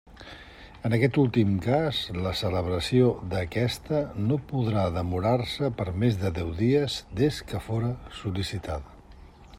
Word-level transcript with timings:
En 0.87 0.95
aquest 0.95 1.17
últim 1.23 1.51
cas, 1.65 1.99
la 2.27 2.31
celebració 2.39 3.11
d'aquesta 3.35 4.01
no 4.31 4.39
podrà 4.53 4.87
demorar-se 4.97 5.73
per 5.83 5.89
més 6.05 6.21
de 6.25 6.35
deu 6.41 6.53
dies 6.65 7.01
des 7.23 7.43
que 7.53 7.65
fóra 7.71 7.95
sol·licitada. 8.23 9.19